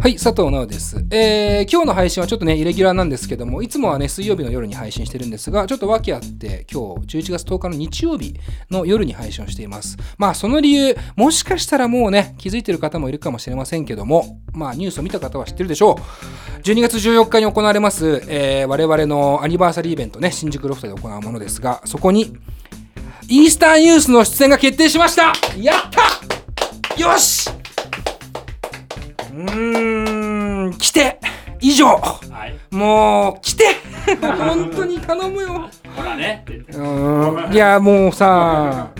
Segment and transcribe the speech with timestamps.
[0.00, 0.96] はい、佐藤直です。
[1.10, 8.34] えー今日の配信はちょっとね、イレギュラーなんですけども、いつもはね、水曜日の夜に配信してるんですが、ちょっと訳あって、今日11月10日の日曜日
[8.70, 9.98] の夜に配信をしています。
[10.16, 16.62] まあ、その理由、もしかしたらもうね、気づいてる方もいるかもしれませんけども、まあ、ニュースを見た方は知ってるでしょう。
[16.62, 22.34] 12月14日に行われます、えー我々のアニバーサリーイベントね、新宿ロフトで行うものですが、そこに、
[23.28, 27.59] イースタンユースの出演が決定しましたやったよし
[29.42, 31.18] うーん、来て
[31.60, 32.74] 以上はい。
[32.74, 33.64] もう、来て
[34.20, 36.44] 本当に頼むよほらね。
[36.48, 38.90] うーんいや、もうさ、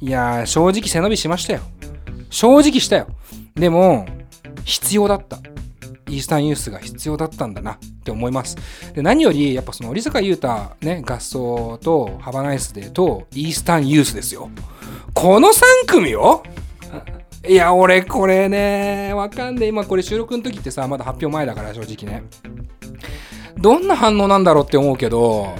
[0.00, 1.60] いや、正直背伸びしましたよ。
[2.30, 3.06] 正直したよ。
[3.54, 4.06] でも、
[4.64, 5.38] 必要だった。
[6.08, 8.56] イースタンユースが必要だったんだなって思います。
[8.94, 10.48] で何より、やっぱその、織坂優太、
[10.80, 14.50] ね、合奏と、ハバナイスデーと、イースタンユースですよ。
[15.14, 15.52] この3
[15.86, 16.42] 組よ
[17.48, 19.68] いや、俺、これね、わかんねえ。
[19.68, 22.22] 今、これ収録の時ってさ、まだ発表前だから、正直ね。
[23.56, 25.54] どんな反応なんだろうって思うけど、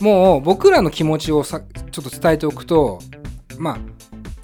[0.00, 3.00] もう僕らの気持ちをさちょっと伝えておくと、
[3.58, 3.78] まあ、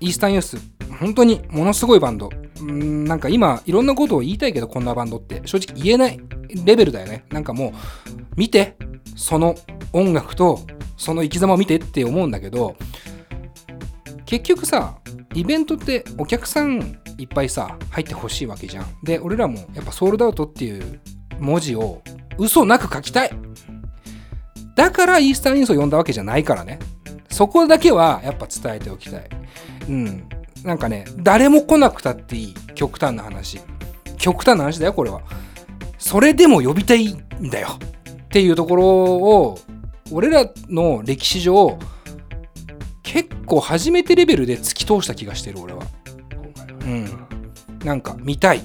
[0.01, 0.59] イースタンユース、
[0.99, 2.31] 本当にものすごいバンド。
[2.61, 6.21] うんなんか今、いろんなことを言いたいけど、こんなバンドって、正直言えない
[6.65, 7.25] レベルだよね。
[7.31, 7.73] なんかもう、
[8.37, 8.77] 見て、
[9.17, 9.55] その
[9.93, 10.61] 音楽と、
[10.97, 12.77] その生き様を見てって思うんだけど、
[14.27, 14.99] 結局さ、
[15.35, 18.87] イベントってお客さんいっぱいさ、入ってほしいわけじゃん。
[19.03, 21.01] で、俺らもやっぱソールドアウトっていう
[21.39, 22.03] 文字を
[22.39, 23.31] 嘘なく書きたい。
[24.77, 26.79] だからイースタンユースを呼んだわけじゃないからね。
[27.31, 29.29] そこだけはやっぱ伝えておきたい。
[29.89, 30.29] うん。
[30.65, 32.55] なんかね、誰も来なくたっていい。
[32.75, 33.61] 極端な話。
[34.17, 35.23] 極端な話だよ、これは。
[35.99, 37.79] それでも呼びたいんだよ。
[38.25, 39.59] っていうところを、
[40.11, 41.79] 俺らの歴史上、
[43.15, 45.85] 結構初めてレベルで突き通した気がしてる、俺は。
[46.81, 47.09] うん。
[47.85, 48.63] なんか見たい。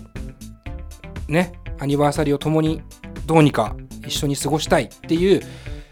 [1.27, 1.53] ね。
[1.77, 2.81] アニバーサリーを共に
[3.27, 3.75] どうにか
[4.07, 5.41] 一緒に過ごしたいっていう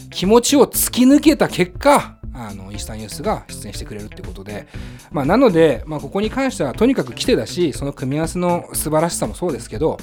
[0.10, 4.66] 気持ちを突き抜けた結果、あのイースタンユースが出演してくれるってことで、
[5.12, 9.98] まあ、なので、まあ、ここに関してはとにかく来てだしその組み合わせの素晴らしさもそうですけど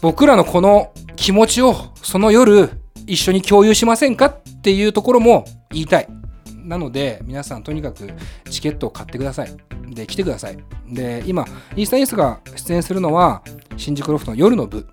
[0.00, 2.70] 僕らのこの気持ちをその夜
[3.06, 6.08] 一緒に共有しませんかっていうところも言いたい
[6.64, 8.10] なので皆さんとにかく
[8.50, 9.56] チケットを買ってください。
[9.90, 10.58] で来てください。
[10.88, 11.44] で今
[11.76, 13.42] イースタンユースが出演するのは
[13.76, 14.86] 新宿ロフトの夜の部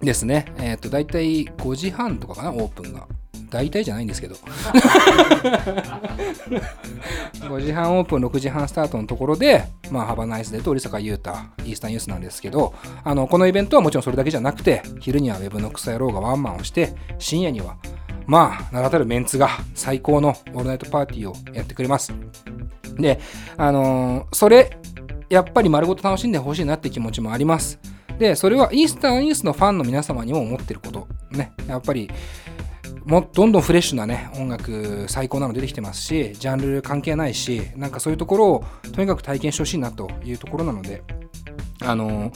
[0.00, 0.52] ですね。
[0.58, 3.06] えっ、と大体5時半とかかなオープンが。
[3.52, 4.34] 大体じゃないんですけど。
[7.34, 11.32] 5時半オープン6時半スタートのところで、まあ、ハバナイスデーと織坂優太
[11.64, 12.72] イースタンユースなんですけど
[13.04, 17.76] あのこのイベントはもちろんそれだけじゃなくて昼にはウェブの草野郎がワンマンをして深夜には
[18.26, 22.12] まあ名だたるメンツが最高のオールナイトパーティーをやってくれます。
[22.96, 23.20] で
[23.56, 24.76] あのーそれ
[25.28, 27.78] やっぱり丸ごと楽しんでほしいなって気持ちもあります。
[28.18, 31.52] でそれはイースタンユースのファンの皆様にも思ってることね。
[31.66, 32.10] やっぱり
[33.04, 41.02] もどんどんフレッシュなね音楽最高なの出てきてますしジャンル関係ないしなんかそういうところをとにかく体験してほしいなというところなので
[41.84, 42.32] あの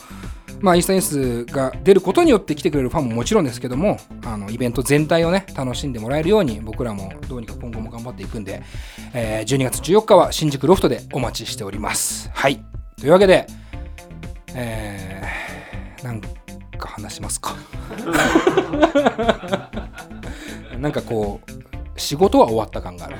[0.61, 8.63] まあイースタンユースが出ることによって来てくれるファンももちろんですけどもあのイベント全体をね楽しんでもらえるように僕らもどうにか今後も頑張っていくんで、
[9.13, 12.31] えー12月14日は新宿ロフトでお待ちしております。
[12.33, 12.65] はい。
[12.99, 13.47] というわけで
[14.55, 16.29] えー、なんか
[16.89, 17.55] 話しますか？
[20.79, 21.51] なんかこう
[22.01, 23.17] 仕事は終わった感がある。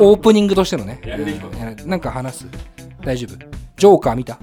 [0.00, 1.00] オープニングとしてのね。
[1.86, 2.46] なんか話す？
[3.04, 3.36] 大丈夫？
[3.76, 4.38] ジョーカー見た？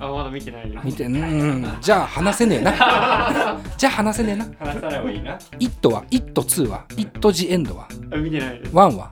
[0.00, 0.80] あ、まだ見てないよ。
[0.84, 1.18] 見てうんう
[1.56, 2.72] んじゃあ話せねえな
[3.76, 5.38] じゃあ話せねえな話さない方がいいな。
[5.58, 8.70] 「イット!」は「イット2」は「イット・ジ・エンド」はあ見てないです。
[8.76, 9.10] 「ワン」は？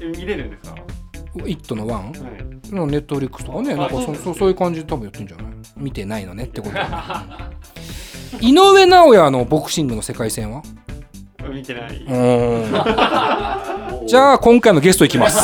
[0.00, 0.76] え見れるんですか
[1.46, 2.18] 「イット!」の「ワン」は
[2.70, 2.72] い。
[2.74, 5.46] のネットフリックスとかねなんかそそうそうそういう感じで多分やってんじゃない？
[5.76, 6.76] 見てないのねってこと
[8.40, 10.62] 井上尚弥のボクシングの世界戦は？
[11.52, 11.96] 見てない。
[11.96, 12.66] うー
[14.04, 15.38] ん じゃあ今回のゲストいきます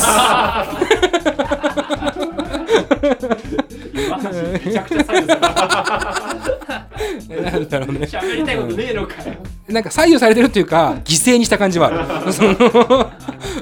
[3.95, 5.51] 今話めちゃくちゃ左右され
[7.43, 7.59] な。
[7.59, 9.35] んだろうね喋りたいことねえのかよ。
[9.69, 12.33] なんか左右されてるっていうか犠牲にした感じはある。
[12.33, 12.51] その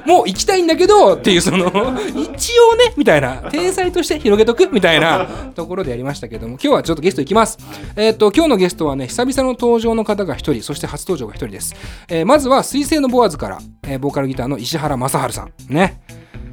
[0.05, 1.67] もう行きたいんだけどっていうその
[2.15, 3.49] 一応ねみたいな。
[3.51, 7.57] 体裁として広げとくみたいなところでやりましたけども今日はちょっとゲストいきます。
[7.95, 11.75] えっ、と今日のゲストはね久々の登場の方が一人そして初登場が一人です、
[12.07, 15.51] えーまずは水星のボアーズから、えーボーカルギターの石原正治さん。
[15.69, 16.01] ね。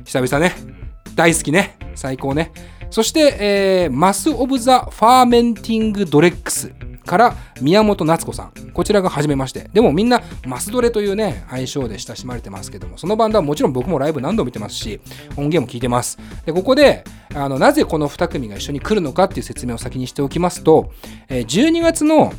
[0.05, 0.55] 久々ね。
[1.15, 1.77] 大好きね。
[1.95, 2.53] 最高ね
[2.94, 6.70] そして、えーマス・オブ・ザ・ファーメンティング・ドレックス
[7.05, 8.52] から宮本夏子さん。
[8.73, 9.69] こちらが初めまして。
[9.73, 15.00] でもみんなマスドレというね愛称で親しまれてますけどもそのバンドはもちろん僕もライブ何度も見てますし
[15.31, 16.19] 音源も聞いてます。
[16.46, 17.02] でここで
[17.35, 20.93] あのなぜこの2組が一緒に来るのかっていう説明を先にしておきますと、
[21.29, 22.32] えー12月の、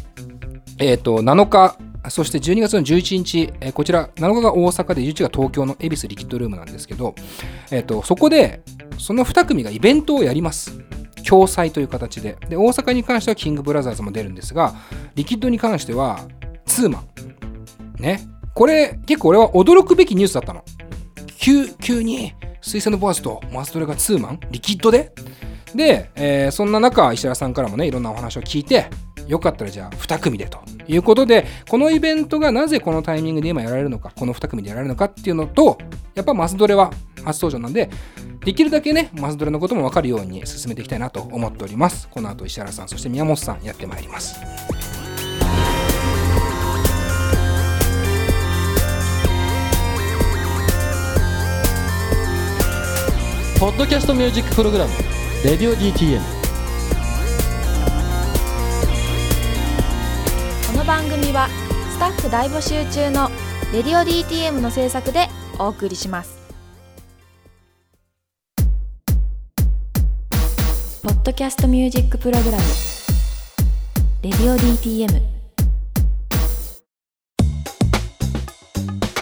[0.80, 1.78] えー、と7日
[2.10, 7.16] そして12月の11日、えーこちら7日が大阪で11が東京の恵比寿リキッドルームなんですけど、
[7.72, 8.62] えー、とそこで
[8.98, 10.80] その2組がイベントをやります。
[11.28, 12.38] 共催という形で。
[12.50, 14.76] で大阪に関してはキングブラザーズも出るんですが
[15.16, 16.28] リキッドに関しては
[16.66, 18.02] ツーマン。
[18.02, 18.22] ね。
[18.54, 20.64] これ結構俺は驚くべきニュースだったの。
[21.40, 24.40] 急急に水星のボアズとマストレがツーマン？
[24.52, 25.12] リキッドで？
[25.74, 28.88] で、えーそんな中石原さんからもねいろんなお話を聞いて
[29.28, 30.60] よかったらじゃあ2組でと。
[30.88, 35.78] いうことでこのイベントがなぜこのタイミングで今やられるのかこの2組でやられるのかっていうのと
[36.14, 36.92] やっぱマスドレは
[37.24, 37.90] 初登場なんで
[38.44, 42.08] できるだけねマスドレのことも分かるように進めていきたいなと思っております。
[42.10, 44.40] この後石原さんそして宮本さんやってまいります。
[53.60, 54.92] ポッドキャストミュージックプログラム
[55.44, 56.22] 「レディオ DTM」
[60.86, 61.48] の番組は
[61.90, 63.30] スタッフ大募集中の
[63.74, 65.28] 「レディオ DTM」の制作で
[65.58, 66.38] お送りします。
[71.02, 72.64] ポッドキャストミュージックプログラム
[74.22, 75.22] 「レディオ DTM」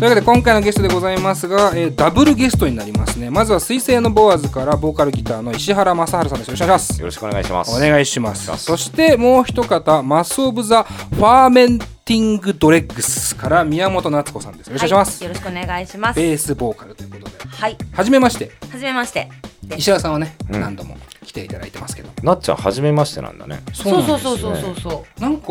[0.04, 3.30] というわけで今回のゲストでございますが、えーダブルゲストになりますね。
[3.30, 6.50] まずは水星のボアーズからボーカルギターの石原正治さんです。
[6.50, 7.00] よろしくお願いします。
[7.00, 7.72] よろしくお願いします。
[7.72, 8.58] お願いします。
[8.58, 14.68] そしてもう一方マス・オブ・ザ・ファーメンティング・ドレッグスから宮本夏子さんです。
[14.68, 16.20] よろしくお願いします、よろしくお願いします。
[16.20, 17.32] ベースボーカルということで。
[17.48, 18.52] はい、はじめまして。
[18.70, 19.30] はじめまして。
[19.78, 20.60] 石原さんはね、うん。
[20.60, 23.62] 何度も来ていただいてますけどなっちゃん初めましてなんだね。
[23.74, 25.48] そうそうそうそうそうそなんか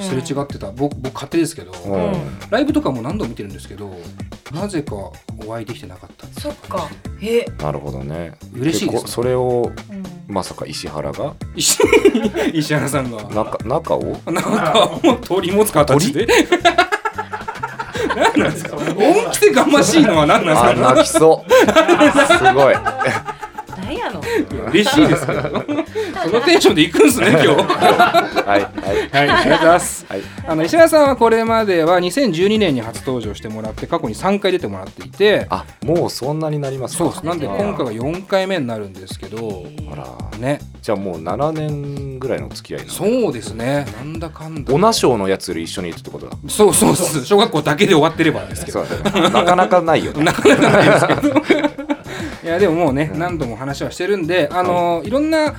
[0.00, 1.72] すれ違ってた、僕僕勝手ですけど。
[2.50, 3.90] ライブとかも何度も見てるんですけど
[4.52, 5.12] なぜかお
[5.48, 6.30] 会いできてなかったう。
[6.40, 6.88] そっか。
[7.22, 8.32] え、なるほどね。
[8.54, 11.34] 嬉しいですそれをうん、まさか石原が？
[11.54, 11.78] 石
[12.54, 14.16] 石原さんが中中を？
[14.26, 14.90] なんか
[15.22, 16.26] 鳥持つ形で
[18.16, 18.76] 何なんですか？
[18.76, 20.94] 恩着せがましいのは何なんあですか？
[20.94, 21.50] 泣きそう。
[22.38, 22.74] すごい。
[24.72, 25.42] 嬉しいですけど
[26.24, 27.54] そのテンションで行くんですね今日は
[28.46, 30.20] はいはいいありがとうございますはい。
[30.46, 37.04] あの石原さんはこれまでは2012年に初登場してもらって過去に3回出てもらっていてあもうそんなになりますか？
[37.04, 40.06] そうですなんであ今回が4回目になるんですけどあら。
[40.38, 42.86] ねじゃあもう7年ぐらいの付き合い。
[42.88, 46.32] そうですねなんだかんだオナショーのやつより一緒にいるってことだ。
[46.48, 48.84] そうそうそう小学校だけで終わってればですけど。
[49.30, 50.24] なかなかないよね。
[50.24, 51.69] なかなかないですけどい
[52.50, 55.54] やでももうね、何度も話はしてるんであの、い、ろんな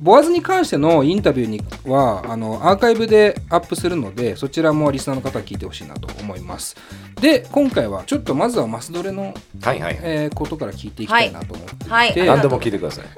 [0.00, 6.76] ボアズに関してのインタビューにはあのアーカイブでアップするのでそちらもリスナーの方は聞いてほしいなと思います
[7.22, 9.32] で今回はちょっとまずはマスドレの、
[9.62, 9.98] はいはい。
[10.02, 13.04] えーことから聞いていきたいなと思っていて、はい何でも聞いてください。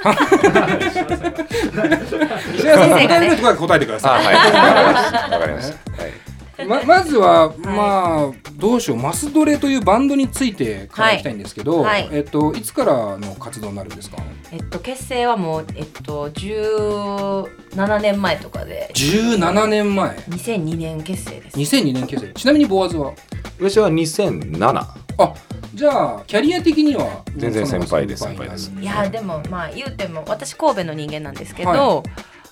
[2.57, 4.35] 石原さんの答えるところは答えてくだあさはい。
[4.35, 4.53] わかり
[4.95, 5.19] ました。
[5.35, 6.03] わかりました。
[6.03, 6.36] はい。
[6.63, 8.99] い、ままずは、まあどうしよう。
[8.99, 12.09] マスドレというバンドについてからいきたいんですけど、はい。
[12.13, 14.17] えっといつからの活動になるんですか？
[14.53, 18.91] えっと結成はもうえっと17年前とかで。
[18.95, 20.11] 17年前。
[20.17, 21.59] 2002年結成です。
[21.59, 22.33] 2002年結成。
[22.33, 23.13] ちなみにボアズは？
[23.59, 25.07] 私は2007。
[25.19, 25.35] あ
[25.75, 28.25] じゃあキャリア的には全然先輩です。
[28.25, 28.49] 先輩
[28.81, 32.03] いやでもまあ言うても私神戸の人間なんですけど、は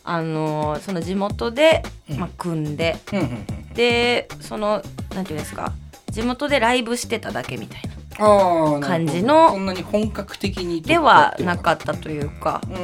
[0.03, 2.19] あのその地元でうん。
[2.19, 4.83] まあ組んで、うんうんうんでその
[5.15, 5.73] なんていうんですか
[6.11, 7.94] 地元でライブしてただけみたいな。
[8.17, 12.77] 感じのそんなに本格的にではなかったというか、うん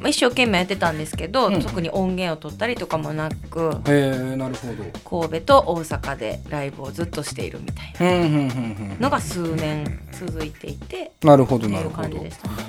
[0.00, 1.62] まあ、一生懸命やってたんですけど、うん。
[1.62, 4.68] 特に音源を取ったりとかもなくへえなるほ
[5.08, 5.26] ど。
[5.28, 8.98] 神戸と大阪でライブをずっとしているみたいな。
[9.00, 12.08] のが数年続いていてなるほどないるほど。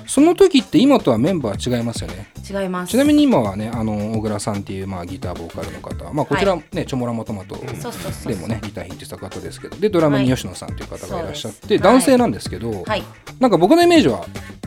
[0.06, 2.28] その時って今とはメンバー違いますよね？
[2.48, 2.90] 違います。
[2.90, 9.76] ちなみに今はねあの小倉さんっていう、まあ、ギターボーカルの方、まあ、こちらね、チョモラモトマトでもねギター弾いてた方ですけど。
[9.76, 11.82] でドラムに吉野さんという方がいらっしゃって、そうです。
[11.84, 13.02] 男性なんですけど、はい。
[13.38, 14.26] なんか僕のイメージは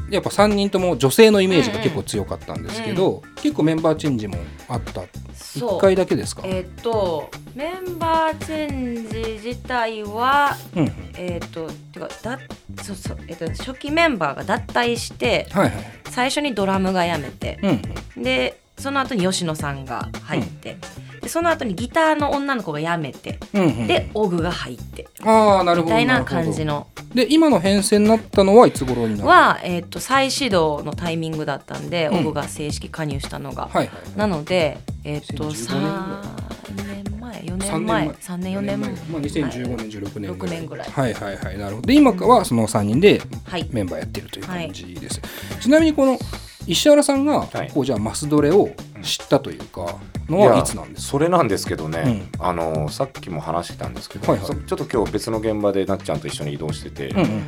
[0.10, 5.02] やっぱ3人とも女性のイメージが結構強かったんですけど、結構メンバーチェンジもあった。
[5.02, 5.80] 1そう。
[5.80, 10.94] 回だけですか、えっ、とメンバーチェンジ自体はうんうん。
[11.16, 12.40] えっ、とてかだ
[12.82, 15.86] そうそう、えっと初期メンバーが脱退してはいはい。
[16.10, 17.82] 最初にドラムが辞めてうん
[18.18, 18.24] うん。
[18.24, 20.78] でその後に吉野さんが入って、
[21.24, 26.88] でその後にギターの女の子が辞めてうんうんでオグが入ってああなるほどみたいな感じの。
[27.16, 32.20] で今の編成になったのはいつ頃になるは、えっと再始動のタイミングだったんで、うん。
[32.20, 33.70] オグが正式加入したのが。
[33.72, 36.44] はいはいなので、えっと2015年
[36.76, 38.08] 3年前4 3年前。
[38.10, 38.90] 3年4年前。
[38.90, 40.90] まあ、2015年16年6年ぐらい。
[40.90, 41.58] はいはいはい。
[41.58, 41.88] なるほど。
[41.88, 43.70] で今はその3人ではい。
[43.72, 45.22] メンバーやってるという感じです、
[45.62, 46.18] ちなみにこの
[46.66, 47.72] 石原さんがはい。
[47.74, 48.70] こうじゃあマスドレを
[49.02, 49.98] 知ったというか
[50.30, 51.12] のはいいつなんですか？
[51.12, 54.48] それなんですけどね、あのさっきも話してたんですけど、はいはい。
[54.48, 57.44] そちょっと今日別の現場でなっちゃんと一緒に移動してて、うんうん。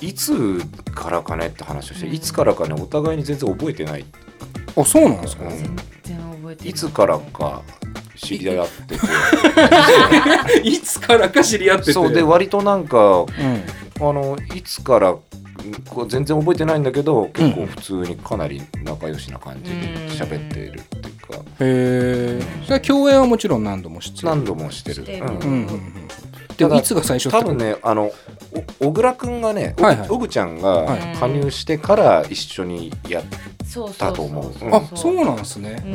[0.00, 0.60] いつ
[0.94, 4.04] からかねって話をして、いつからかねお互いに全然覚えてない、
[4.76, 5.44] あそうなんですか？
[5.44, 5.50] うん。
[5.50, 5.58] 全
[6.04, 6.70] 然覚えてない。
[6.70, 7.62] いつからか
[8.16, 9.00] 知り合ってて。
[10.68, 11.92] いつからか知り合ってて。
[11.92, 13.26] そうで割となんかうん。
[14.00, 15.16] あのいつから
[16.08, 19.76] 全然覚えてないんだけど結構普通にかなり仲良しな感じで
[20.08, 24.96] 喋っているっていうか、へえそれは共演はもちろん何度も出演何度もしてる。
[24.96, 25.26] してる。
[25.26, 25.30] うん。
[25.30, 26.08] うんうんうん。
[26.56, 28.12] でもいつが最初って多分ねあの
[28.80, 30.08] お小倉君がね、はいはい。
[30.10, 31.16] おぐちゃんがはい。
[31.16, 33.24] 加入してから一緒にやっ
[33.98, 35.82] だと思ううんあそうなんですね。
[35.84, 35.94] ううん。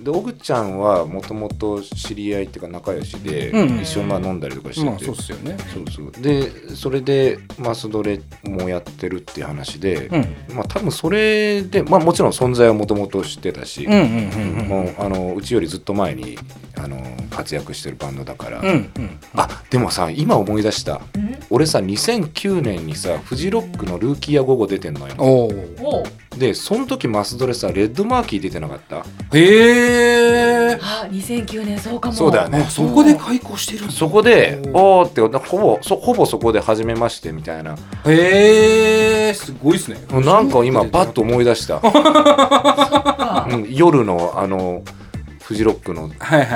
[0.00, 3.80] ん、でおぐちゃんはもともと知り合いっていうか仲良しで、うん。
[3.80, 5.56] 一緒にまあ飲んだりとかしてて、まあそうっすよね。
[5.72, 6.22] そうそう。
[6.22, 10.56] でそれでマスドレもやってるっていう話で、うん。
[10.56, 14.68] まあ多分それでまあもちろん存在はもともと知ってたし、うんうんうんうん。
[14.68, 16.38] もうあのうちよりずっと前に
[16.78, 21.00] あの活躍してるバンドだから、うんうんあでもさ今思い出した。
[21.14, 21.36] うん？
[21.50, 25.14] 俺さ2009年にさフジロックのルーキーや午後出てんのよ。
[26.36, 28.96] でその時マスドレさレッドマーキー出てなかった？
[29.36, 32.14] へえあ2009年そうかも。
[32.14, 32.58] そうだよね。
[32.66, 37.74] あそこで開校してるそこで「おおー」ってほぼそほぼそこで初めましてみたいな。
[38.06, 39.96] へえすごいですね。
[40.12, 43.48] なんか今バッと思い出した、そっか。
[43.50, 44.82] うん、夜のあの
[45.46, 46.10] フジロックの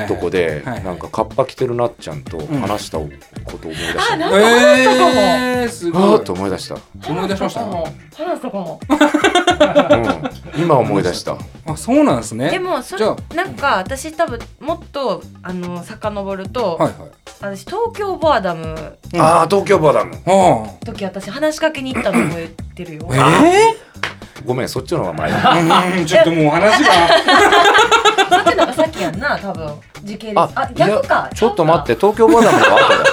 [0.08, 5.10] とこでなんかカッパ着てるなっちゃんと話したことを思い出した、あなんか話したかも。
[5.20, 6.02] えー、すあごい。
[6.02, 6.76] ーっと思い出した、
[7.08, 7.60] 思い出しました？
[7.60, 7.86] 話
[8.38, 8.80] したかも。
[10.56, 11.36] うん、今思い出した。
[11.66, 12.50] あそうなんですね。
[12.50, 13.06] でもそれ
[13.36, 17.10] なんか私多分もっとあの遡ると、はいはい。
[17.40, 18.98] 私東京ボアダム。
[19.14, 19.20] うん。
[19.20, 20.16] ああ東京バーダム。
[20.26, 23.06] あ時私話しかけに行ったの覚えてるよ。
[23.12, 23.76] あえ
[24.44, 26.90] ごめんそっちの方が前ちょっともう話が
[28.30, 29.72] そっちのがさっきやんな多分。
[30.04, 30.38] 時系列。
[30.38, 31.30] ああ逆か。
[31.34, 33.04] ちょっと待って東京バーダムの後だよ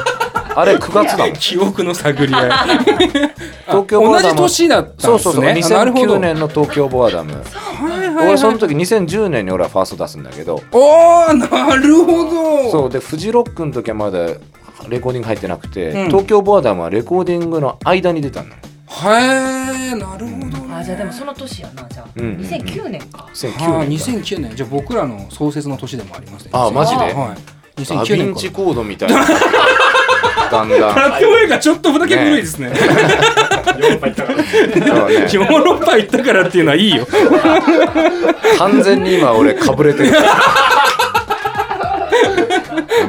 [0.56, 1.34] あれ 9月だもん。
[1.34, 2.52] 記憶の探り合い。
[3.68, 5.12] 東京ボアダム同じ年だったんですね。
[5.12, 6.16] そうそうそうあなるほど。
[6.16, 7.34] 2009年の東京ボアダム。
[7.34, 7.38] は
[7.96, 8.28] いはいはい。
[8.30, 10.62] 俺その時2010年に俺はファースト出すんだけど。
[10.72, 12.72] おーなるほど。
[12.72, 14.20] そうでフジロックの時はまだ
[14.90, 16.08] レコーディング入ってなくて、うん。
[16.08, 18.48] 東京ボアダムはレコーディングの間に出たの
[18.90, 20.76] へえなるほどね。
[20.76, 22.42] あじゃあでもその年やなじゃあ、うんうんうん。
[22.42, 23.28] 2009年か。
[23.34, 26.52] 2009はあ年か2009年じゃあ僕らの創設の年でもありますね。
[26.54, 27.00] あマジで？
[27.00, 27.14] はい。
[27.14, 28.32] ダ2009ヴィ年から。
[28.32, 29.26] ンチコードみたいな。
[30.50, 30.80] だんだん。
[30.80, 32.70] ラップ声がちょっとだけ古いですね。
[32.70, 37.06] ねヨーロッパ行ったからっていうのはいいよ
[38.58, 40.14] 完全に今俺かぶれてる。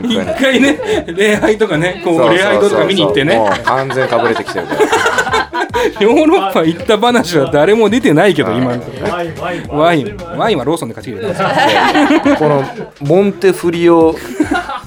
[0.03, 3.37] 一回ね礼拝とかねこう礼拝堂とか見に行ってね。
[3.37, 5.48] もう完全かぶれてきてるから
[6.01, 12.29] ヨーロッパ行った話は誰も出てないけど今のところワインワインはローソンで買ってきてくれたんです。
[12.31, 12.65] よこの
[13.01, 14.15] モンテフリオ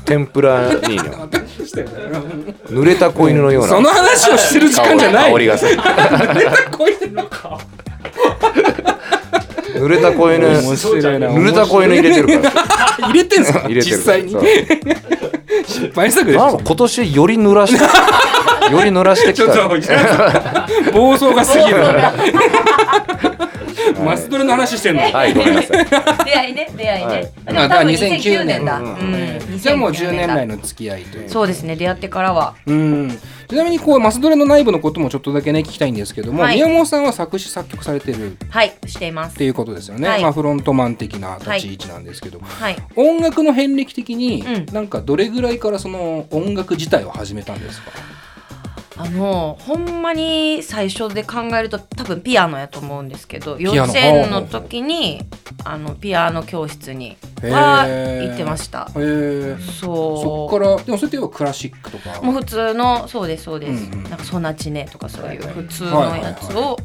[0.05, 1.03] 天ぷらにね
[2.69, 3.69] 濡れた子犬のような。
[3.69, 5.31] その話をしてる時間じゃない。
[5.31, 5.77] 香りがする。
[6.71, 7.01] こいつ
[9.75, 10.45] 濡れた子犬。
[10.47, 12.51] 濡れた子犬入れてるから。
[13.07, 13.59] 入れてんすか？
[13.61, 14.35] 入れてる実際に。
[15.65, 17.79] 失敗作でしょ今年より濡らして
[18.71, 19.69] より濡らしてきちょったと
[20.91, 21.77] 暴走が過ぎる
[24.03, 25.85] マスドレの話してんのはいごめんなさい
[26.25, 28.81] 出会いね出会いね、だから2009年だ、
[29.57, 33.11] じゃあもう10年来の付き合いというそうですね出会ってからはうん
[33.47, 47.91] ちなみにこうマスドレの内部のこともちょっとだけね聞きたいんですけども、はい宮本さんは作詞作曲されてるはいしていますっていうことですよね、はいまあ、フロントマン的な立ち位置なんですけど、はい音楽の遍歴的に、なんかどれぐらいからその音楽自体を始めたんですか
[49.03, 55.23] あのほんまに最初で考えると多分ピアノやと思うんですけど幼稚園の時に
[55.63, 58.91] あのピアノ教室には行ってました。
[58.95, 59.57] へえ。
[59.59, 60.21] そう。
[60.21, 62.21] そっからでもそれってクラシックとか？
[62.21, 64.03] もう普通のそうですそうです、うんうん。
[64.03, 66.77] なんかソナチネとかそういう普通のやつを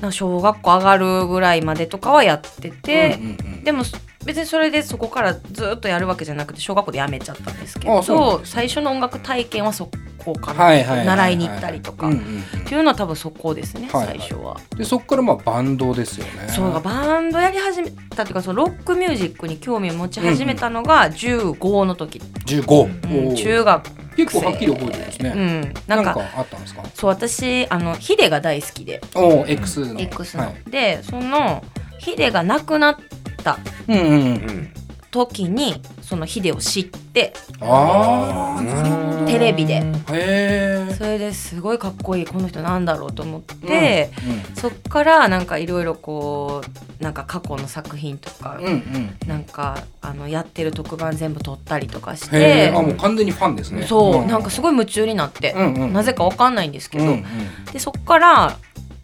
[0.00, 3.64] な小学校上がるぐらいまでとかはやってて、うんうんうん。
[3.64, 3.82] でも
[4.24, 9.88] 別にそれでそこからずっとやるわけじゃなくて小学校でやめちゃったんですけど最初の音楽体験はそ
[10.34, 11.06] こからはいはいはいはい。
[11.06, 12.08] 習いに行ったりとか。
[12.08, 12.64] っうんうんうん。
[12.64, 14.18] ていうのは多分そこですね、はいはい。
[14.18, 14.56] 最初は。
[14.76, 16.48] でそこからまあバンドですよね。
[16.48, 25.60] そうバンドやり始めたっていうかそのロックミュージックに興味を持ち始めたのが15の時、15、うん中学結構はっきり覚えてるんですね、うん。
[25.86, 26.82] なかなんんかあったんですか？
[26.94, 29.00] そう私あのヒデが大好きで。
[29.14, 30.00] おお X の。
[30.00, 31.62] X の、はい、でその
[31.98, 32.96] ヒデが亡くなっ
[33.44, 33.58] た。
[33.88, 34.06] うんうん。
[34.06, 34.72] うん
[35.16, 39.26] 時にそのヒデを知ってああなるほど。
[39.26, 39.82] テレビで。
[40.96, 44.10] それですごいかっこいいこの人なんだろうと思って、
[44.54, 46.62] そっからなんかいろいろこ
[47.00, 49.16] うなんか過去の作品とか、うんうん。
[49.26, 52.36] なんかあのやってる特番全部撮ったりとかしへて
[52.70, 53.82] えあもう完全にファンですね。
[53.82, 55.92] そう、なんかすごい夢中になって、うんうん。
[55.92, 57.24] なぜかわかんないんですけど、うんうん。
[57.72, 58.56] でそっから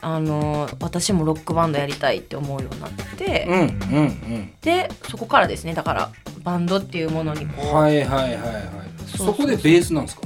[0.04, 6.10] あの私もロックバンドやりたいって思うようになって、うんうんでそこからですねだから
[6.42, 8.62] バンドっていうものにこう、うんはいはいはいはい。
[9.06, 10.22] そうそこでベースなんですか？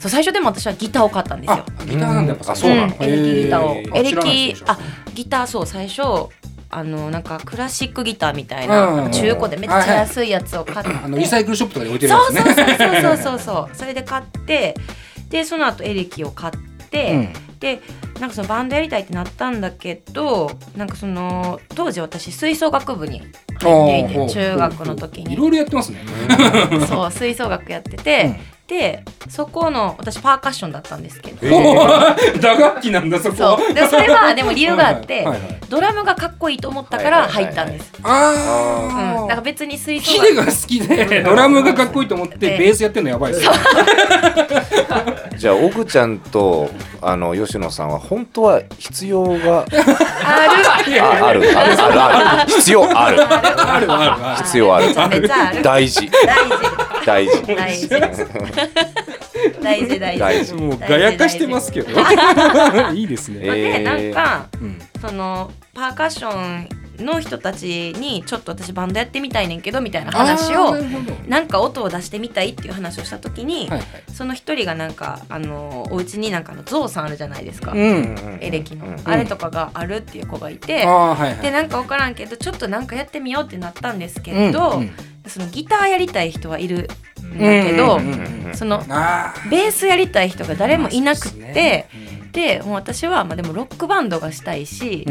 [0.00, 1.64] そう最初でも私はギターを買ったんですよ。
[1.66, 1.84] あ。
[1.84, 2.74] ギターなんだやっぱあそう。
[2.74, 3.96] なのエレキギターを。
[3.96, 4.78] エレキあ
[5.12, 6.02] ギターそう最初
[6.70, 12.42] あのなんかクラシックギターみたいな,、中古でめっちゃ安いやつを買って、あのリサイクルショップとかで置いてるやそうつね。
[12.42, 13.76] そうそうそうそうそう。
[13.76, 14.74] それで買って
[15.30, 16.52] でその後エレキを買っ
[16.90, 17.80] て、で
[18.20, 23.20] なんかそのバンドやりたいってなったんだけどなんかその当時私吹奏楽部に
[23.60, 25.34] 入っていて中学の時に。
[25.34, 25.98] いろいろやってますね。
[26.88, 33.36] そう吹奏楽やってて、でそこの私パーカッションだったんですけど、えー 打楽器なんだそこ。
[33.36, 33.74] そう。
[33.74, 35.38] でそれはでも理由があって、はいはい。
[35.70, 37.90] ドラムがかっこいいと思ったから入ったんです。
[38.02, 43.52] ああうん、だから別に吹奏ヒデ楽が好きで ドラムがかっこいいと思ってでベースやってんのやばいですよ
[45.36, 46.70] じゃあ奥ちゃんと
[47.00, 49.64] あの吉野さんは本当は必要があ
[50.24, 51.58] ああるある。
[51.58, 52.52] あるある。
[52.52, 53.22] 必要ある。
[53.22, 54.44] あるあるある。
[54.44, 54.94] 必要ある。
[55.62, 56.10] 大事。
[56.10, 57.42] 大事大事。
[57.46, 57.88] 大事。
[57.88, 59.98] 大事。
[59.98, 60.18] 大事。
[60.18, 60.54] 大事。
[60.54, 61.88] もうガヤ化してますけど。
[62.92, 63.46] いいですね。
[63.46, 64.14] まあでなんえー。
[64.14, 64.78] かうん。
[65.00, 66.68] そのパーカッション
[67.04, 70.74] の人たちにちょっと私バンドやってみたいねんけどみたいな話を
[71.28, 73.86] なんか音を出してみたいっていう話をした時に、はいはい。
[74.12, 81.38] その一人がなんかあのお家になんかあのゾウさんあるじゃないですか、うんエレキの、うんあれとかがあるっていう子がいて、ああはいはい。
[81.40, 84.90] でなんか分からんけどちょっとなんかやってみようってなったんですけうんど、うん
[85.28, 86.88] そのギターやりたい人はいる
[87.22, 88.00] んだけど、
[88.54, 91.86] そのあベースやりたい人が誰もいなくって、
[92.32, 95.06] でもう私はまあでもロックバンドがしたいし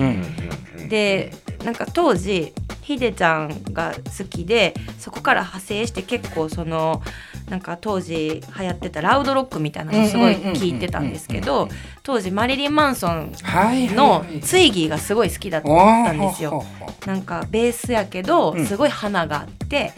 [0.90, 1.34] で
[1.64, 7.02] なんか当時ヒデちゃんが好きでそこから派生して結構その
[7.50, 11.70] なんか当時流行ってたラウドロックみたいなのすごい聞いてたんですけど
[12.04, 16.66] 当時マリリン・マンソンはいのツイギーがすごい好きだったんですよ。
[17.06, 19.94] なんかベースやけどうんすごい花があって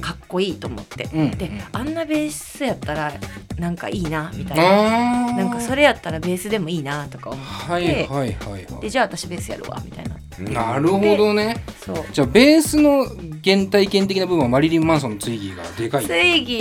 [0.00, 3.12] かっこいいと思って、うんであんなベースやったら
[3.58, 8.24] なんかいいなみたいな、なんかそれやったらベースでもいいなとか思って、はいはいは
[8.58, 10.16] いはでじゃあ私ベースやるわみたいな。
[10.16, 11.62] いなるほどね。
[11.84, 12.04] そう。
[12.12, 13.04] じゃあベースの
[13.44, 16.56] 原体験的な部分はマリリン・マンソンのツイギーがでかいツイギ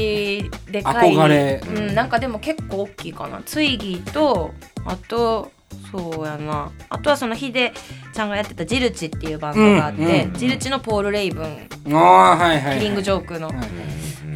[0.67, 1.13] ーでかい。
[1.13, 1.61] 憧れ。
[1.65, 3.41] うん、なんかでも結構大きいかな。
[3.45, 4.51] ツイギーと
[4.85, 5.51] あと
[5.91, 6.71] そうやな。
[6.89, 7.73] あとはそのヒデ
[8.13, 11.69] ちゃんがやってたジルチっていうバンドがあって、うんうんジルチのポール・レイブン。
[11.93, 12.77] ああはいはいはい。
[12.79, 13.57] キリング・ジョークの、はい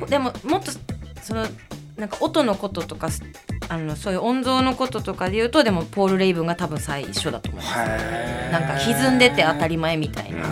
[0.09, 0.71] でももっと
[1.21, 1.45] その
[1.95, 3.09] なんか音のこととか
[3.73, 7.75] あのそういう音像のこととかで言うとでもポール・レイブンが多分最初だと思います
[8.51, 10.47] なんか歪んでて当たり前みたいな、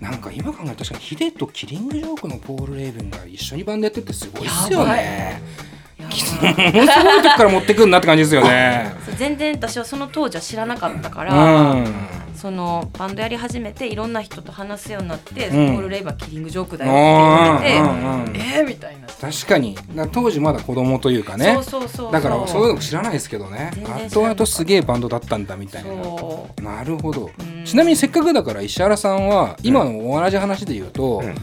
[0.00, 5.42] なんか今考えたら確かにヒデとキリングジョークのポール・レイブンが一緒にバンドやってってすごいっすよね。
[5.98, 8.94] やばいものすごい時から持ってくんなって感じですよね。
[9.04, 11.34] そ う全然私はその当時は知らなかったかうら、
[11.74, 11.86] ん。
[12.42, 15.76] そのバンドやり始めていろんな人と話すようになって、うん。
[15.76, 19.78] ポール・レイブンはキリング・ジョークだよって言われて、えー、みたいな、確かに。
[19.94, 21.54] な当時まだ子供というかね。
[21.54, 22.12] そうそうそうそう。
[22.12, 23.70] だからそういうの知らないですけどね。
[23.76, 24.20] 全然知らなかった。
[24.20, 25.90] 後々すげえバンドだったんだみたいな。
[26.02, 27.30] そなるほど。
[27.38, 27.64] うん。
[27.64, 31.34] ちなみにせっかくだから石原さんは今の同じ話で言うと、うん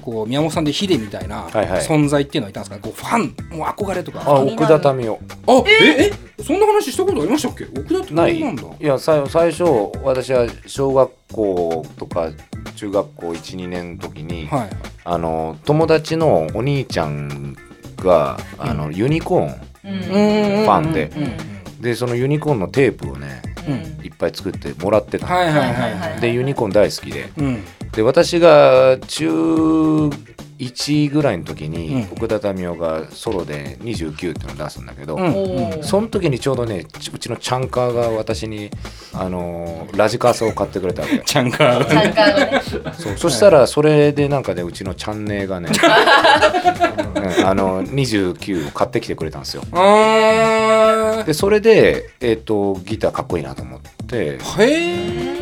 [0.00, 4.22] こう宮本さんでヒデみたいな存在っていうのはいたんですか、こうファンもう憧れとか。
[4.24, 6.42] あ奥田民生あええ？
[6.42, 7.64] そんな話したことありましたっけ？
[7.78, 8.56] 奥田ってないなん？
[8.56, 8.86] だい。
[8.86, 9.64] やさ最初
[10.02, 12.30] 私は小学校とか
[12.76, 14.70] 中学校12年の時に、はい。
[15.04, 17.56] あの友達のお兄ちゃん
[17.96, 19.48] があの、ユニコーン。
[19.48, 19.52] う、
[19.84, 20.00] うん。
[20.00, 21.10] フファンで。
[21.16, 21.30] うんうん
[21.80, 23.40] でそのユニコーンのテープをね
[24.04, 26.20] いっぱい作ってもらってたの、はいはいはいはいはいははいい。
[26.20, 27.30] でユニコーン大好きで。
[27.38, 30.10] うんで私が中
[30.60, 32.12] 1ぐらいの時に、うん。
[32.12, 35.82] 奥田民生がソロで29っていうのを出すんだけど、うん。
[35.82, 38.70] その時にちょうどねちうちのチャンカーが私に、
[39.14, 41.18] あのーラジカセを買ってくれたわけ。
[41.24, 42.62] チャンカーがね。
[42.98, 45.70] そうそしたらそれでなんかねうちのチャンネルがね、
[47.16, 47.46] うん。
[47.46, 49.62] あの29を買ってきてくれたんですよ。
[49.72, 54.38] あでそれで、えっとギターかっこいいなと思って。
[54.38, 55.39] ーへえ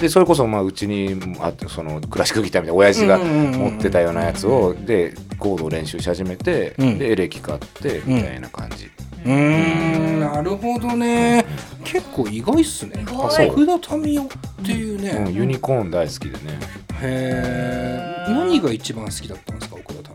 [0.00, 6.98] でそれこそまあうちにあってそのクラシックギターみたいな親父が持ってたようなやつをでコードを練習し始めて、うん。
[6.98, 8.86] でエレキ買ってみたいな感じ、
[9.24, 11.44] うーんなるほどね。
[11.84, 13.04] 結構意外っすね。
[13.04, 14.28] 福田民生っ
[14.64, 16.58] ていうね、うんユニコーン大好きでね。
[17.00, 20.10] へえ何が一番好きだったんですか奥田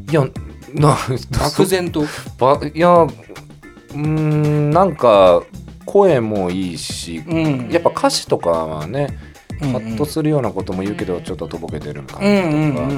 [0.00, 0.22] 民いや
[0.74, 2.04] な生漠然と。
[2.38, 5.42] ばいやうーんなんか
[5.88, 7.68] 声もいいし、うん。
[7.70, 9.18] やっぱ歌詞とかはね
[9.62, 12.88] うんハッとするようなことも言うけどちょっととぼけてる感じとか。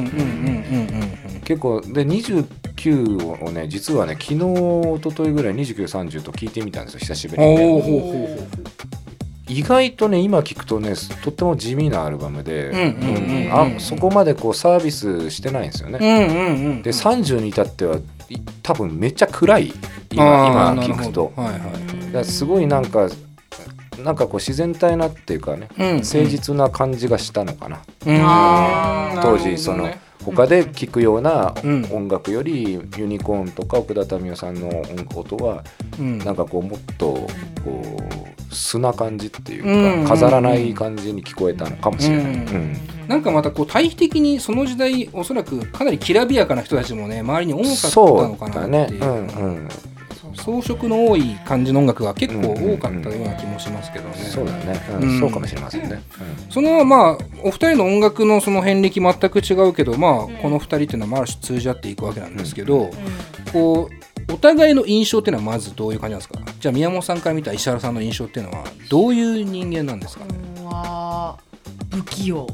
[1.44, 8.38] 結構で29をね実はね昨日一昨日ぐらい2930と聞いてみたんですよ久しぶりに、ね、
[9.48, 10.92] 意外とね今聞くとね
[11.24, 12.94] とっても地味なアルバムで、
[13.78, 15.98] そこまでこうサービスしてないんですよね、
[16.84, 18.02] で30に至ってはい
[18.62, 19.72] 多分めっちゃ暗い
[20.12, 21.32] 今今聞くと。
[21.36, 21.60] はいはい
[22.06, 23.08] だからすごいなんか
[24.02, 28.12] なんかこう自然体なっていうかね、うん誠実な感じがしたのかな、う
[29.18, 29.22] ん。
[29.22, 29.88] 当時その
[30.24, 31.88] 他で聴くようなうん。
[31.92, 34.68] 音楽よりユニコーンとか奥田民生さんの
[35.14, 35.62] 音は
[35.98, 36.18] うん。
[36.18, 37.28] なんかこうもっと
[37.64, 42.24] こう素な感じっていうか、うん飾らない感じに聞こえたのかもしれない。
[42.24, 42.30] うん。
[42.30, 42.76] うん。
[43.08, 49.04] なんかまたこう対比的にその時代おそらくかなりきらびやかな人たちもね周りに多かったのかなっていう。
[49.04, 49.68] うんうん。
[50.32, 54.14] 装飾の多い感じの音楽が結構多かったような気もしますけどね。
[54.14, 55.10] そうだね、うん。
[55.10, 55.20] うん。
[55.20, 56.02] そうかもしれませんね。
[56.50, 62.90] そのまあお二人の音楽のその遍歴全く違うけどまあこの二人っていうのはまあある種通じ合っていくわけなんですけど、
[63.52, 66.38] こうお互いの印象っていうのはまずどういう感じなんですか？
[66.60, 70.28] じゃあ宮本さんから見た石原さんの印象っていうのはどういう人間なんですか、う
[70.60, 71.36] んは
[71.90, 72.46] 不器用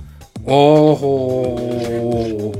[0.44, 2.52] おおほ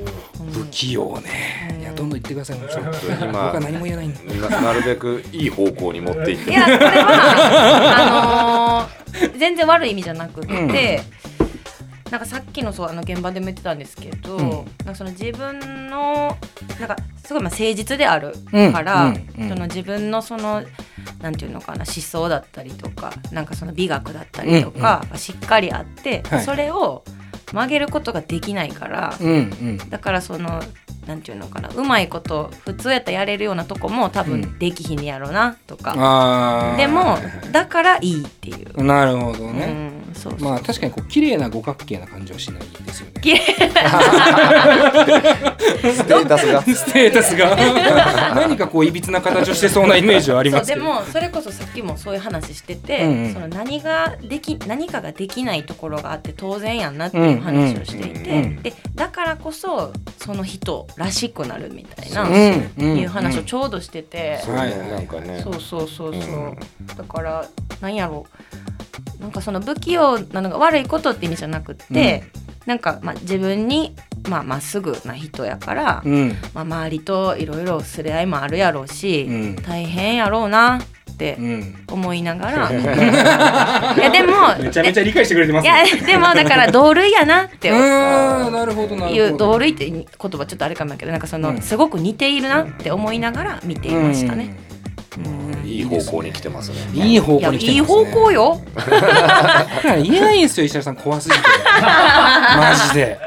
[0.53, 1.79] 不器用ね。
[1.81, 2.59] いやどんどん言ってください。
[2.59, 4.35] ちょっと僕今は何も言えないんで。
[4.41, 6.51] ななるべくいい方向に持っていって。
[6.51, 6.89] いやこれは
[8.83, 10.63] あのー全然悪い意味じゃなくって、う
[11.43, 11.46] ん
[12.11, 14.49] なんかさっきのそうあの現場でも言ってたんですけど、うん。
[14.49, 16.37] なんかその自分の
[16.79, 18.73] なんかすごいまあ誠実であるうん。
[18.73, 19.29] から、うん。
[19.39, 19.49] うん。
[19.49, 20.63] その自分のその
[21.21, 26.45] なんていうのかな思想だったりとかなんかその美学だったりとか、しっかりあって、はい。
[26.45, 27.05] それを
[27.53, 29.29] 曲げることができないから、うん。
[29.29, 29.79] うん。
[29.91, 30.63] だからその
[31.07, 34.41] なんていうのかなうまいこと普通やったらやれるようなとこも多うん。
[34.43, 36.77] 分できひんやろなとか、あー。
[36.77, 37.19] でも
[37.53, 40.41] だからいいっていう、なるほどうね、ん、そうそう。
[40.49, 43.13] まあ確かにこう綺麗な五角形な感じはしないですよね。
[43.21, 43.39] 綺麗。
[45.93, 46.63] ステータスが。
[46.65, 47.57] ステータスが。
[48.35, 50.85] 何かこういびつな形をしてそうなイメージはありそうますけど。
[50.85, 53.33] でもそれこそさっきもそういう話してて、うんうん。
[53.35, 62.95] その何ができ何かができないところがあって当然やんなっていう話をしていて、うんうんでだからこそその人らしくなるみたいな、うんう。
[62.95, 65.41] んいう話をちょうどしてて、そうねはいはいなんかね。
[65.43, 66.57] そうそうそうそう、うん。
[66.97, 67.47] だから
[67.81, 68.27] なんやろ。
[68.31, 68.86] う
[69.21, 72.25] なんかその不器用なのが悪いことって意味じゃなくって、
[72.67, 73.95] なんかまあ自分に
[74.29, 76.29] まあまっすぐな人やから、うん。
[76.53, 79.57] まあ、周りといろいろすれ合いもあるやろうし、うん。
[79.57, 81.85] 大変やろうなってうん。
[81.89, 82.71] 思いながら、
[83.95, 89.53] いやでもめちゃめちゃ理解してくれてますいやでもだから同類やなって あーなるほどないうるほど。
[89.53, 91.63] 同類って言葉ちょっとあれかもやけどなんかその、うん。
[91.63, 94.57] すごく似ているなって思いながら見ていましたね。
[95.85, 96.77] うんいい方向に来てますね。
[96.95, 98.61] いい方向に来てます、ね、いい方向よ。
[100.03, 101.41] 言えないんですよ石原さん怖すぎて
[102.57, 103.19] マジで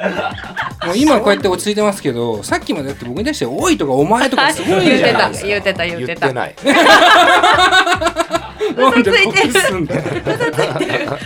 [0.86, 6.16] もう今こうやって落ち着いてますけどさっきまでだって僕に対して「おい」とか「お前」とかすごい言ってたじゃないですか言ってた言ってた。
[6.16, 6.56] 言ってない。
[8.78, 10.02] 嘘ついてる告知すんだよ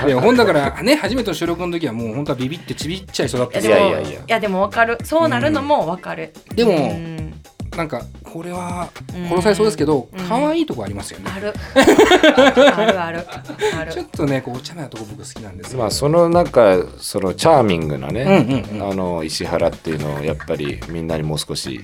[0.07, 6.33] いやほんだからね初めての収録の時はもう本当はビビってちびっちゃい人だったんいやいやいやいやでもわかるそうなるのもわかる。
[6.55, 7.33] でもうん
[7.75, 9.27] なんかこれはうん。
[9.29, 10.27] 殺されそうですけどうん。
[10.27, 11.31] 可愛いとこありますよね。
[11.35, 11.53] ある。
[12.75, 13.27] あるある
[13.79, 13.91] ある。
[13.91, 15.79] ちょっとねこうお茶目なとこ僕好きなんですよ。
[15.79, 18.91] まあその中そのチャーミングなね、うんうんうん。
[18.91, 21.81] あの石原っていうのをやっぱりみんなにもう少し、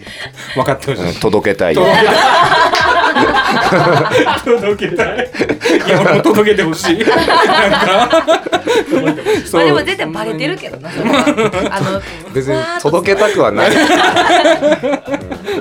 [0.56, 1.14] 分かってほしい。
[1.14, 1.76] うん届けたい。
[4.46, 5.18] 届けたい。
[5.18, 5.22] い
[5.88, 6.98] いや俺も届けてほしい。
[7.00, 7.28] なんか。
[9.54, 10.90] まあでも絶対バレてるけどな。
[10.90, 10.94] あ
[11.82, 12.02] の
[12.34, 13.72] 別に届けたくはない。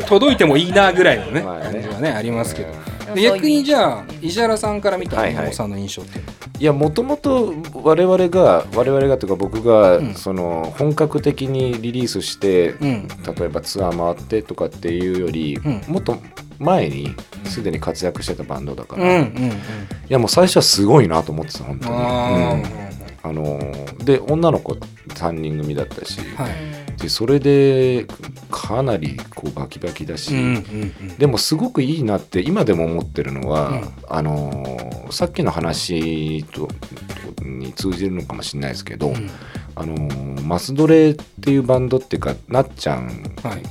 [0.07, 2.68] 届いてもいいなぐらいのね感じはねありますけど。
[3.16, 5.35] 逆にじゃあ石原さんから見たはいはい。
[5.35, 6.20] 山本さんの印象って？
[6.61, 10.14] いやもともと我々が我々がというか僕が、うん。
[10.14, 13.09] その本格的にリリースして、うん。
[13.09, 15.83] 例えばツアー回ってとかっていうより、うん。
[15.87, 16.18] もっと
[16.59, 19.31] 前にすでに活躍してたバンドだから、い
[20.09, 21.94] やもう最初はすごいなと思ってた本当に。
[21.94, 21.99] あ
[22.53, 22.62] うん。
[22.62, 22.88] ー
[23.25, 24.73] あのーで女の子
[25.09, 27.01] 3人組だったし、はい。
[27.01, 28.07] でそれで
[28.51, 30.33] かなりこうバキバキだし、
[31.18, 33.88] でもすごくいいなって今でも思ってるのは、うん。
[34.09, 36.68] あのーさっきの話と
[37.42, 39.31] に通じるのかもしれないですけど、うん。
[39.75, 43.07] あのーマスドレっていうバンドっていうかなっちゃん
[43.42, 43.61] はい。
[43.61, 43.62] っ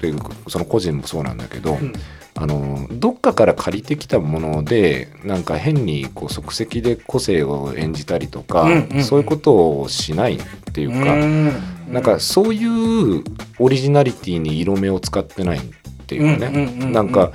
[0.00, 1.92] ていうその個人もそうなんだけど、うん
[2.34, 9.04] あのどっかから借りてきたものでなんか変にこう即席で個性を演じたりとか、うんうんうん。
[9.04, 10.40] そういうことをしないっ
[10.72, 11.52] っていうか、うん
[11.92, 13.22] なんかそういう
[13.58, 15.62] オリジナリティに色目を使ってないっ
[16.06, 17.32] ていうかね、うううなんか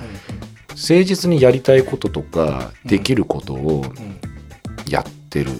[0.70, 3.84] 誠実にやりたいこととかできることを
[4.88, 5.52] やってる、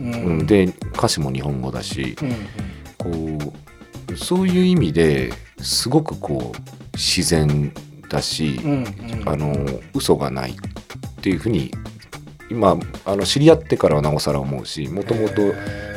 [0.00, 0.14] うん。
[0.14, 0.46] うん。
[0.46, 3.38] で歌詞も日本語だしうん。
[3.38, 3.52] こ
[4.14, 6.58] うそういう意味ですごくこう
[6.94, 7.74] 自然
[8.08, 8.76] だし、うんう
[9.24, 9.28] ん。
[9.28, 9.54] あの
[9.94, 10.54] 嘘がないっ
[11.20, 11.72] ていうふうに
[12.50, 15.34] 今あの知り合ってからはなおさら思うしもともと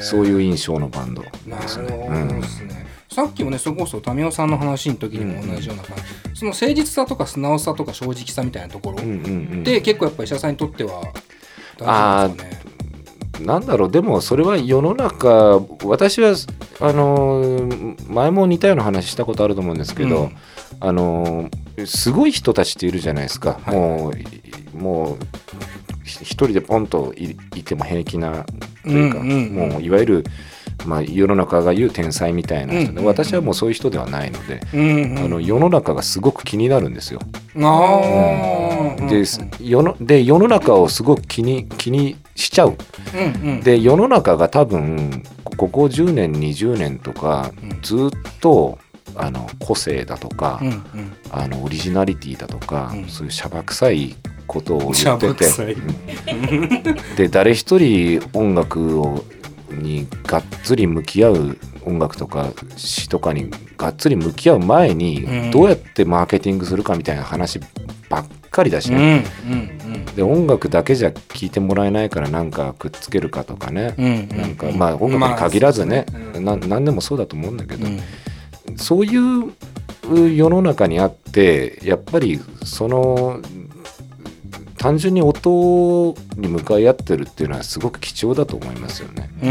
[0.02, 1.88] そういう印象のバンドなですね。
[1.88, 2.42] るほどうん。
[2.42, 2.80] ですね。
[3.12, 9.18] さっきもね、それこそ民生さんの話の時にも同じような感じ、その誠実さとか素直さとか正直さみたいなところうんうんう
[9.58, 9.64] ん。
[9.64, 11.02] で、結構やっぱり医者さんにとっては
[11.78, 12.60] 大事なんです
[13.40, 13.46] かね。
[13.46, 13.92] なんだろう。
[13.92, 16.36] でもそれは世の中私は
[16.80, 17.70] あの
[18.08, 20.38] 前も似たような話したことあると思うんですけど、うん。
[20.80, 21.50] あの
[21.86, 23.76] すごい人たちっているじゃないですか、はい。
[23.76, 24.12] も
[24.74, 25.18] うもう
[26.04, 28.46] ひ一人でポンといいても平気な
[28.84, 29.70] というか、うんうんうん。
[29.72, 30.24] もういわゆる、
[30.86, 33.00] まあ、世の中が言う天才みたいな人で、うんうん。
[33.00, 35.20] うん私はもうそういう人ではないので、うんうん。
[35.20, 37.20] あの世の中がすごく気になるんですよ。
[37.58, 39.60] あー。
[39.60, 42.76] で世ので世の中をすごく気に気にしちゃう。
[43.16, 43.62] うんうん。
[43.62, 47.80] で世の中が多分ここ10年20年とかうん。
[47.82, 48.80] ずっと
[49.16, 50.84] あの個性だとか、うんうん。
[51.32, 53.08] あのオリジナリティだとか、うん。
[53.08, 54.16] そういうしゃばくさい
[54.48, 55.76] ことを言ってて。
[57.18, 59.24] で誰一人音楽を
[59.72, 65.52] にがっつり向き合う音楽とか詩とかにがっつり向き合う前に、うん。
[65.52, 67.60] どうやってマーケティングするかみたいな話
[68.10, 70.06] ばっかりだしうんね、うん。
[70.16, 78.00] で音楽だけじゃ聴いてもらえないからなんかくっつけるかとかね、うなんかまあ音楽に限らずね、何でもそうだと思うんだけど、うん
[78.80, 79.52] そういう
[80.36, 83.40] 世の中にあってやっぱりその
[84.78, 89.30] 単純に音に向かい合ってるっていうのはすごく貴重だと思いますよね。
[89.44, 89.50] うー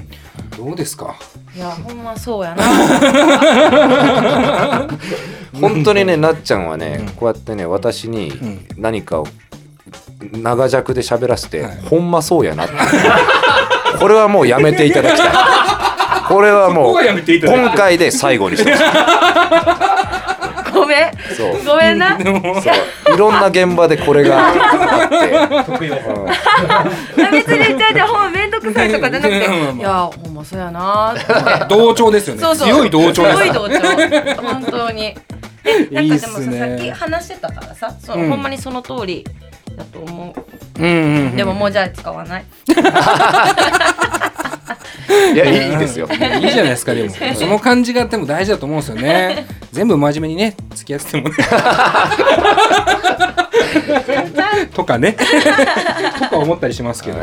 [0.00, 0.06] ん。
[0.56, 1.16] どうですか？
[1.54, 2.62] いや ほんまそうやな。
[5.60, 7.08] 本当にねなっちゃんはね、うん。
[7.10, 8.64] こうやってね私にん。
[8.78, 9.26] 何かを
[10.40, 11.78] 長尺で喋らせて、はい。
[11.90, 12.74] ほんまそうやなって。
[13.98, 15.32] これはもうやめていただきたい。
[16.32, 18.84] これはもう今回で最後にしてほしい
[20.72, 21.12] ごめん。
[21.36, 21.64] そう。
[21.64, 22.18] ごめんな。
[22.18, 23.14] そう。
[23.14, 24.50] いろんな現場でこれがあ
[25.04, 25.18] って、
[27.30, 29.76] 別にじゃあじゃあほんま面倒くさいとかじゃなくて。
[29.76, 31.14] いやほんまそうやな。
[31.68, 32.42] 同調ですよね。
[32.42, 32.68] そうそう。
[32.68, 33.36] 強い同調です。
[33.36, 33.78] 強い同調。
[34.42, 35.14] 本当に。
[35.64, 36.58] でなんいいっかですもね。
[36.58, 37.94] ささっき話してたからさ。
[38.00, 38.30] そう、うん。
[38.30, 39.26] ほんまにその通り
[39.76, 40.34] だと思
[40.78, 40.82] う。
[40.82, 41.36] んうんうう、ん。
[41.36, 42.44] でももうじゃあ使わない
[45.34, 46.08] いやいいですよ。
[46.10, 47.10] いいじゃないですかでも。
[47.34, 49.46] その感じがでも大事だと思うんですよね。
[49.72, 51.34] 全部真面目にね付き合っててもね
[54.74, 55.16] とかね。
[56.20, 57.18] とか思ったりしますけど。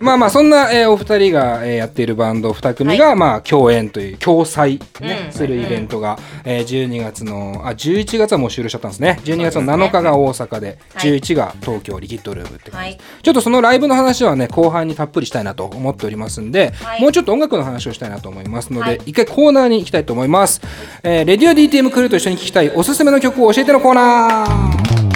[0.00, 5.32] まあまあそんな、えーお二人が、えーやっているバンド2組が、まあ共演という共催、ねうん。
[5.32, 9.18] するイベントが、えー12月のあ11月はもう終了しちゃったんですね。
[9.24, 11.10] 12月の7日が大阪ではい。
[11.18, 12.98] 11が東京リキッドルームって感じはい。
[13.22, 17.00] ちょっとそのライブの話はね後半にたっぷりしたいなと思っておりますんで、はい。
[17.00, 19.00] もうちょっと音楽の話をしたいなと思いますので、はい。
[19.06, 20.60] 一回コーナーに行きたいと思います、
[21.02, 25.11] えーレディオ DTM クルーと一緒に聴きたいおすすめの曲を教えてのコーナー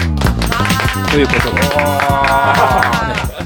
[1.17, 1.49] ということで、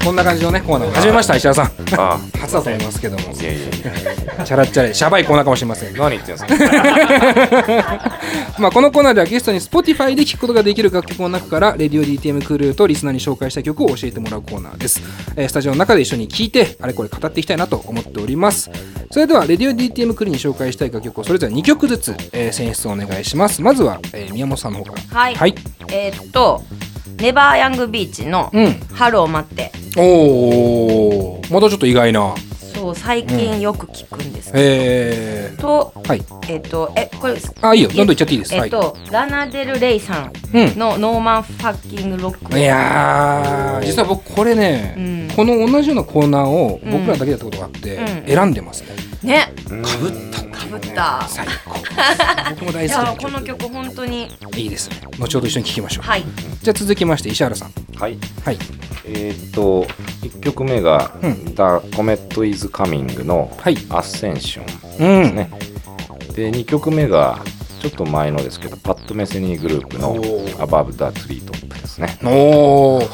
[0.04, 0.78] こんな感じのねコー。
[0.78, 1.66] ナーを始めました石田さん。
[1.98, 3.32] あ初だと思いますけども。
[3.32, 3.70] いやいやい
[4.36, 6.52] やチャラッチャラシャバいコーナーかもしれませんが何言ってんすか。
[8.60, 15.00] まあこのコーナーではゲストに Spotify で聴くことができる楽曲の中からレディオ DTM クルーとリスナーに紹介した曲を教えてもらうコーナーです、
[15.36, 18.70] えースタジオの中で一緒に聴いてあれこれ語っていきたいなと思っております。
[19.10, 23.62] それではレディオ DTM クルーに紹介したい楽曲をそれぞれ2曲ずつ、えー選出をお願いします。
[23.62, 25.18] まずは、えー宮本さんの方から。
[25.20, 25.54] はい、はい。
[25.88, 26.62] えーっと
[27.22, 28.72] ネバーヤングビーチのうん。
[28.92, 29.70] 春を待って。
[29.96, 32.34] おおまたちょっと意外な。
[32.74, 36.22] そう最近よく聞くんですけど、えとー、はい。
[36.48, 37.90] えーっとえこれあいいよ。
[37.90, 38.54] どんどんいっちゃっていいです。
[38.56, 40.76] えっと、ラナ・デル・レイさんうん。
[40.76, 45.28] の Norman Fucking Rockwell、いやー実は僕これね、うん。
[45.36, 48.26] この同じようなコーナーをうん僕らだけやったことがあって、うん。
[48.26, 48.88] 選んでますね。
[49.22, 49.52] ね。
[49.68, 51.78] かぶったかぶった最高。
[52.50, 54.28] 僕も大い好きなこの曲本当に。
[54.56, 54.96] いいですね。
[55.18, 56.24] 後ほど一緒に聴きましょう、はい。
[56.62, 57.72] じゃあ続きまして石原さん。
[57.96, 58.18] はい。
[58.44, 58.58] はい。
[59.04, 59.86] えーっと
[60.22, 61.44] 一曲目が、うん。
[61.44, 63.76] The Comet is Coming のはい。
[63.90, 65.22] アッセンションうん。
[65.22, 65.50] ですね。
[66.34, 67.38] で二曲目が
[67.80, 72.18] ちょっと前のですけどパッドメセニーグループの Above the Tree Top ですね。
[72.24, 73.08] おー。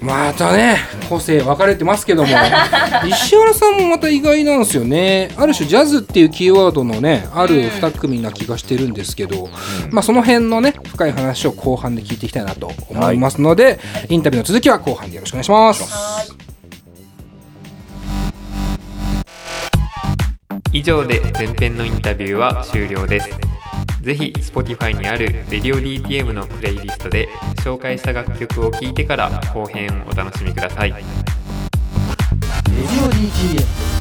[0.00, 2.28] またね個性分かれてますけども
[3.08, 5.30] 石原さんもまた意外なんですよね。
[5.36, 9.48] ある種ジャズっていうキーワードのねある2組な気がしてるんですけど、
[9.90, 16.38] まあその辺のね深い話を後半で聞いていきたいなと思いますので、インタビューの続きは後半でよろしくお願いします。
[20.72, 23.57] 以上で前編のインタビューは終了です
[24.00, 30.90] ぜひ Spotify にあるレディオ DTM のプレイリストで紹介した楽曲を聴いてから後編をお楽しみください。
[30.90, 33.97] レディオ DTM